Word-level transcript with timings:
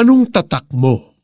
Anong 0.00 0.32
tatak 0.32 0.64
mo? 0.72 1.20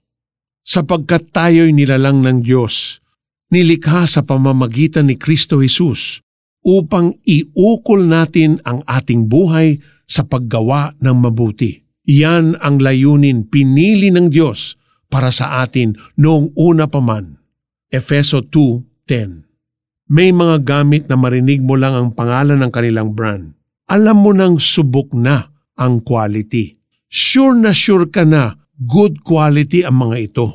Sapagkat 0.61 1.33
tayo'y 1.33 1.73
nilalang 1.73 2.21
ng 2.21 2.45
Diyos, 2.45 3.01
nilikha 3.49 4.05
sa 4.05 4.21
pamamagitan 4.21 5.09
ni 5.09 5.17
Kristo 5.17 5.65
Jesus 5.65 6.21
upang 6.61 7.17
iukol 7.25 8.05
natin 8.05 8.61
ang 8.69 8.85
ating 8.85 9.33
buhay 9.33 9.81
sa 10.05 10.29
paggawa 10.29 10.93
ng 11.01 11.17
mabuti. 11.17 11.89
Yan 12.05 12.53
ang 12.61 12.77
layunin 12.77 13.49
pinili 13.49 14.13
ng 14.13 14.29
Diyos 14.29 14.77
para 15.09 15.33
sa 15.33 15.65
atin 15.65 15.97
noong 16.21 16.53
una 16.61 16.85
pa 16.85 17.01
man. 17.01 17.41
Efeso 17.89 18.45
2.10 18.45 20.13
May 20.13 20.37
mga 20.37 20.69
gamit 20.69 21.09
na 21.09 21.17
marinig 21.17 21.65
mo 21.65 21.81
lang 21.81 21.97
ang 21.97 22.09
pangalan 22.13 22.61
ng 22.61 22.69
kanilang 22.69 23.17
brand. 23.17 23.57
Alam 23.89 24.21
mo 24.21 24.37
nang 24.37 24.61
subok 24.61 25.17
na 25.17 25.49
ang 25.81 26.05
quality. 26.05 26.77
Sure 27.09 27.57
na 27.57 27.73
sure 27.73 28.13
ka 28.13 28.29
na 28.29 28.66
good 28.81 29.25
quality 29.25 29.83
ang 29.83 30.05
mga 30.05 30.17
ito. 30.21 30.47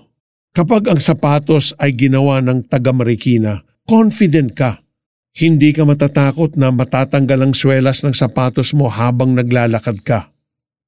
Kapag 0.51 0.91
ang 0.91 0.99
sapatos 0.99 1.71
ay 1.79 1.95
ginawa 1.95 2.43
ng 2.43 2.67
taga-Marikina, 2.67 3.63
confident 3.87 4.51
ka. 4.53 4.83
Hindi 5.31 5.71
ka 5.71 5.87
matatakot 5.87 6.59
na 6.59 6.75
matatanggal 6.75 7.39
ang 7.39 7.53
swelas 7.55 8.03
ng 8.03 8.11
sapatos 8.11 8.75
mo 8.75 8.91
habang 8.91 9.31
naglalakad 9.31 10.03
ka. 10.03 10.27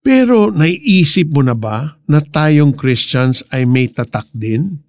Pero 0.03 0.51
naiisip 0.51 1.31
mo 1.31 1.47
na 1.47 1.55
ba 1.55 1.95
na 2.11 2.19
tayong 2.19 2.75
Christians 2.75 3.47
ay 3.55 3.63
may 3.63 3.87
tatak 3.87 4.27
din? 4.35 4.83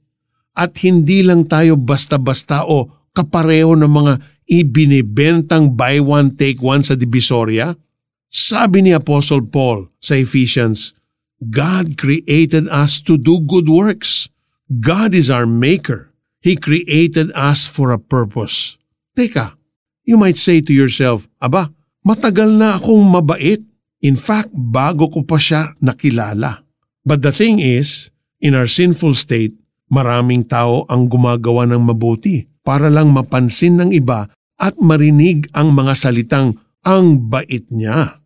At 0.59 0.75
hindi 0.83 1.23
lang 1.23 1.47
tayo 1.47 1.79
basta-basta 1.79 2.67
o 2.67 2.91
kapareho 3.15 3.79
ng 3.79 3.91
mga 3.95 4.13
ibinibentang 4.51 5.71
buy 5.79 6.03
one 6.03 6.35
take 6.35 6.59
one 6.59 6.83
sa 6.83 6.99
Divisoria? 6.99 7.79
Sabi 8.27 8.83
ni 8.83 8.91
Apostle 8.91 9.47
Paul 9.47 9.95
sa 10.03 10.19
Ephesians, 10.19 10.99
God 11.43 11.99
created 11.99 12.69
us 12.69 13.03
to 13.09 13.19
do 13.19 13.41
good 13.43 13.69
works. 13.69 14.29
God 14.69 15.15
is 15.15 15.31
our 15.31 15.47
maker. 15.47 16.13
He 16.45 16.55
created 16.55 17.33
us 17.35 17.65
for 17.65 17.91
a 17.91 17.99
purpose. 17.99 18.77
Teka, 19.17 19.57
you 20.05 20.17
might 20.17 20.37
say 20.37 20.61
to 20.61 20.73
yourself, 20.73 21.27
Aba, 21.41 21.73
matagal 22.05 22.53
na 22.53 22.77
akong 22.77 23.03
mabait 23.09 23.65
In 24.05 24.21
fact, 24.21 24.53
bago 24.53 25.09
ko 25.09 25.25
pa 25.25 25.41
siya 25.41 25.73
nakilala. 25.81 26.61
But 27.09 27.25
the 27.25 27.33
thing 27.33 27.57
is, 27.57 28.13
in 28.37 28.53
our 28.53 28.69
sinful 28.69 29.17
state, 29.17 29.57
maraming 29.89 30.45
tao 30.45 30.85
ang 30.93 31.09
gumagawa 31.09 31.65
ng 31.65 31.81
mabuti 31.81 32.45
para 32.61 32.93
lang 32.93 33.17
mapansin 33.17 33.81
ng 33.81 33.97
iba 33.97 34.29
at 34.61 34.77
marinig 34.77 35.49
ang 35.57 35.73
mga 35.73 35.97
salitang 35.97 36.61
ang 36.85 37.17
bait 37.33 37.65
niya. 37.73 38.21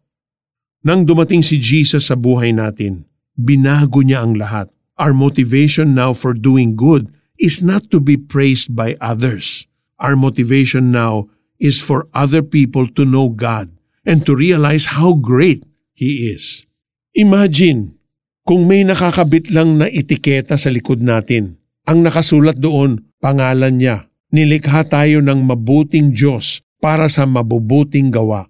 Nang 0.82 1.06
dumating 1.06 1.46
si 1.46 1.62
Jesus 1.62 2.10
sa 2.10 2.18
buhay 2.18 2.50
natin, 2.50 3.06
binago 3.38 4.02
niya 4.02 4.26
ang 4.26 4.34
lahat. 4.34 4.68
Our 4.98 5.14
motivation 5.14 5.94
now 5.94 6.10
for 6.10 6.34
doing 6.34 6.74
good 6.74 7.14
is 7.38 7.62
not 7.62 7.86
to 7.94 8.02
be 8.02 8.18
praised 8.18 8.74
by 8.74 8.98
others. 8.98 9.70
Our 10.02 10.18
motivation 10.18 10.90
now 10.90 11.30
is 11.62 11.78
for 11.78 12.10
other 12.10 12.42
people 12.42 12.90
to 12.98 13.06
know 13.06 13.30
God 13.30 13.70
and 14.02 14.26
to 14.26 14.34
realize 14.34 14.98
how 14.98 15.14
great 15.14 15.62
He 15.94 16.34
is. 16.34 16.66
Imagine 17.14 17.98
kung 18.42 18.66
may 18.66 18.82
nakakabit 18.82 19.50
lang 19.54 19.78
na 19.78 19.86
etiketa 19.86 20.58
sa 20.58 20.70
likod 20.70 21.02
natin. 21.02 21.58
Ang 21.86 22.06
nakasulat 22.06 22.58
doon, 22.58 23.10
pangalan 23.22 23.78
niya. 23.78 24.10
Nilikha 24.34 24.84
tayo 24.86 25.24
ng 25.24 25.46
mabuting 25.46 26.12
Diyos 26.12 26.60
para 26.78 27.08
sa 27.08 27.24
mabubuting 27.24 28.12
gawa. 28.12 28.46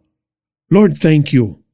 Lord, 0.69 1.01
thank 1.01 1.33
you 1.33 1.65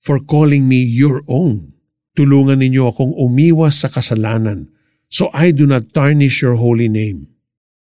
for 0.00 0.18
calling 0.22 0.64
me 0.64 0.80
your 0.80 1.20
own. 1.28 1.72
Tulungan 2.12 2.60
ninyo 2.60 2.92
akong 2.92 3.16
umiwas 3.16 3.80
sa 3.80 3.88
kasalanan 3.88 4.68
so 5.12 5.28
I 5.36 5.52
do 5.52 5.68
not 5.68 5.92
tarnish 5.92 6.40
your 6.40 6.56
holy 6.56 6.88
name. 6.88 7.28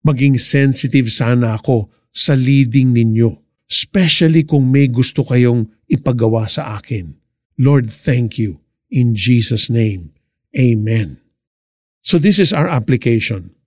Maging 0.01 0.41
sensitive 0.41 1.13
sana 1.13 1.61
ako 1.61 1.93
sa 2.09 2.33
leading 2.33 2.91
ninyo, 2.93 3.29
especially 3.69 4.43
kung 4.43 4.73
may 4.73 4.89
gusto 4.89 5.21
kayong 5.21 5.69
ipagawa 5.85 6.49
sa 6.49 6.77
akin. 6.81 7.17
Lord, 7.61 7.93
thank 7.93 8.41
you. 8.41 8.61
In 8.93 9.13
Jesus' 9.17 9.69
name, 9.69 10.13
Amen. 10.53 11.17
So 12.05 12.21
this 12.21 12.37
is 12.37 12.53
our 12.53 12.69
application. 12.69 13.57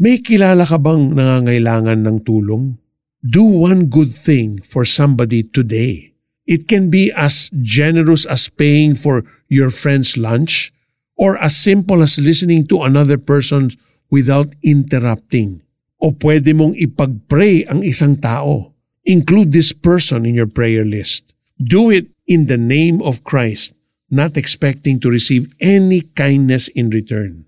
May 0.00 0.18
kilala 0.24 0.66
ka 0.66 0.80
bang 0.80 1.14
nangangailangan 1.14 2.02
ng 2.02 2.18
tulong? 2.26 2.82
Do 3.22 3.46
one 3.46 3.86
good 3.86 4.10
thing 4.10 4.58
for 4.62 4.82
somebody 4.82 5.46
today. 5.46 6.15
It 6.46 6.70
can 6.70 6.88
be 6.88 7.10
as 7.10 7.50
generous 7.58 8.22
as 8.22 8.46
paying 8.46 8.94
for 8.94 9.26
your 9.50 9.74
friend's 9.74 10.14
lunch 10.14 10.70
or 11.18 11.34
as 11.42 11.58
simple 11.58 12.02
as 12.06 12.22
listening 12.22 12.70
to 12.70 12.86
another 12.86 13.18
person 13.18 13.74
without 14.14 14.54
interrupting. 14.62 15.66
O 15.98 16.14
pwede 16.14 16.54
mong 16.54 16.78
ipag-pray 16.78 17.66
ang 17.66 17.82
isang 17.82 18.20
tao. 18.20 18.72
Include 19.06 19.50
this 19.50 19.74
person 19.74 20.22
in 20.22 20.38
your 20.38 20.50
prayer 20.50 20.86
list. 20.86 21.34
Do 21.58 21.90
it 21.90 22.10
in 22.30 22.46
the 22.46 22.58
name 22.58 23.00
of 23.02 23.26
Christ, 23.26 23.74
not 24.10 24.36
expecting 24.36 25.00
to 25.02 25.10
receive 25.10 25.50
any 25.58 26.04
kindness 26.14 26.68
in 26.74 26.90
return. 26.90 27.46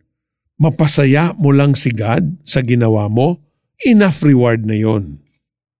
Mapasaya 0.58 1.38
mo 1.38 1.54
lang 1.54 1.78
si 1.78 1.94
God 1.94 2.40
sa 2.42 2.66
ginawa 2.66 3.06
mo, 3.06 3.38
enough 3.86 4.26
reward 4.26 4.66
na 4.66 4.74
yon. 4.74 5.22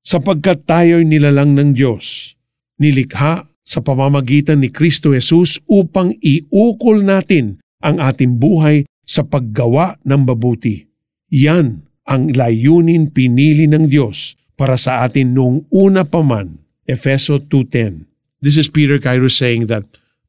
Sapagkat 0.07 0.71
tayo'y 0.71 1.03
nilalang 1.03 1.59
ng 1.59 1.75
Diyos, 1.75 2.38
nilikha 2.79 3.47
sa 3.63 3.79
pamamagitan 3.85 4.65
ni 4.65 4.73
Kristo 4.73 5.13
Jesus 5.13 5.61
upang 5.69 6.15
iukol 6.25 7.05
natin 7.05 7.61
ang 7.85 8.01
ating 8.01 8.41
buhay 8.41 8.89
sa 9.05 9.27
paggawa 9.29 10.01
ng 10.09 10.25
mabuti. 10.25 10.89
Yan 11.29 11.85
ang 12.09 12.33
layunin 12.33 13.13
pinili 13.13 13.69
ng 13.69 13.87
Diyos 13.93 14.41
para 14.57 14.81
sa 14.81 15.05
atin 15.05 15.37
noong 15.37 15.69
una 15.69 16.09
pa 16.09 16.25
man. 16.25 16.65
Efeso 16.89 17.37
2.10 17.37 18.09
This 18.41 18.57
is 18.57 18.73
Peter 18.73 18.97
Kairos 18.97 19.37
saying 19.37 19.69
that 19.69 19.85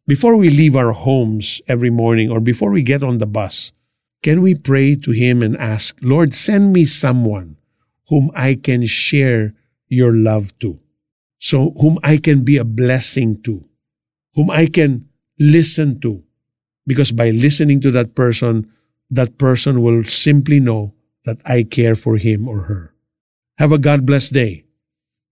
before 0.10 0.36
we 0.36 0.52
leave 0.52 0.76
our 0.76 0.92
homes 0.92 1.62
every 1.72 1.94
morning 1.94 2.28
or 2.28 2.44
before 2.44 2.74
we 2.74 2.84
get 2.84 3.06
on 3.06 3.24
the 3.24 3.30
bus, 3.30 3.72
can 4.20 4.42
we 4.44 4.58
pray 4.58 5.00
to 5.00 5.16
Him 5.16 5.40
and 5.40 5.56
ask, 5.56 5.96
Lord, 6.04 6.36
send 6.36 6.74
me 6.74 6.84
someone 6.84 7.56
whom 8.10 8.34
I 8.36 8.60
can 8.60 8.90
share 8.90 9.54
your 9.88 10.12
love 10.12 10.52
to, 10.60 10.82
so 11.40 11.72
whom 11.80 11.98
I 12.04 12.18
can 12.18 12.44
be 12.44 12.58
a 12.58 12.66
blessing 12.66 13.42
to, 13.44 13.66
whom 14.36 14.52
I 14.52 14.68
can 14.68 15.10
listen 15.40 16.00
to, 16.02 16.24
because 16.86 17.12
by 17.12 17.32
listening 17.32 17.82
to 17.82 17.92
that 17.92 18.14
person, 18.14 18.72
that 19.10 19.38
person 19.38 19.82
will 19.82 20.04
simply 20.04 20.60
know 20.60 20.94
that 21.26 21.42
I 21.46 21.64
care 21.64 21.96
for 21.96 22.18
him 22.18 22.48
or 22.48 22.64
her. 22.64 22.94
Have 23.58 23.72
a 23.72 23.80
God 23.80 24.06
blessed 24.06 24.34
day. 24.34 24.66